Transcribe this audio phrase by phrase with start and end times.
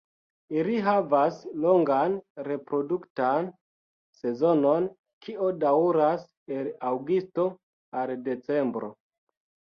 [0.59, 2.15] Ili havas longan
[2.47, 3.51] reproduktan
[4.21, 4.89] sezonon,
[5.27, 6.25] kio daŭras
[6.57, 7.47] el aŭgusto
[8.03, 8.93] al decembro.